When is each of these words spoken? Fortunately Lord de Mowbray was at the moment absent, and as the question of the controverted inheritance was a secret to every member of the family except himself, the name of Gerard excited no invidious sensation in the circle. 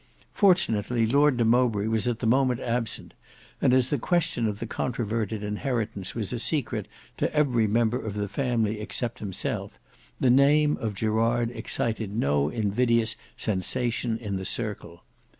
Fortunately 0.33 1.05
Lord 1.05 1.37
de 1.37 1.45
Mowbray 1.45 1.85
was 1.85 2.07
at 2.07 2.21
the 2.21 2.25
moment 2.25 2.59
absent, 2.59 3.13
and 3.61 3.71
as 3.71 3.89
the 3.89 3.99
question 3.99 4.47
of 4.47 4.57
the 4.57 4.65
controverted 4.65 5.43
inheritance 5.43 6.15
was 6.15 6.33
a 6.33 6.39
secret 6.39 6.87
to 7.17 7.31
every 7.35 7.67
member 7.67 8.03
of 8.03 8.15
the 8.15 8.27
family 8.27 8.79
except 8.81 9.19
himself, 9.19 9.73
the 10.19 10.31
name 10.31 10.75
of 10.77 10.95
Gerard 10.95 11.51
excited 11.51 12.15
no 12.15 12.49
invidious 12.49 13.15
sensation 13.37 14.17
in 14.17 14.37
the 14.37 14.43
circle. 14.45 15.03